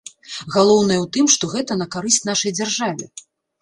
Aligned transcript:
Галоўнае 0.55 0.97
ў 1.03 1.11
тым, 1.19 1.29
што 1.35 1.53
гэта 1.53 1.79
на 1.85 1.91
карысць 1.99 2.21
нашай 2.33 2.59
дзяржаве. 2.61 3.05